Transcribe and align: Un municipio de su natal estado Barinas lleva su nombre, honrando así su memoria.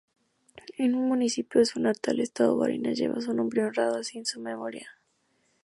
Un 0.79 0.95
municipio 1.05 1.59
de 1.59 1.67
su 1.67 1.79
natal 1.79 2.21
estado 2.21 2.57
Barinas 2.57 2.97
lleva 2.97 3.21
su 3.21 3.35
nombre, 3.35 3.63
honrando 3.63 3.99
así 3.99 4.25
su 4.25 4.39
memoria. 4.39 4.97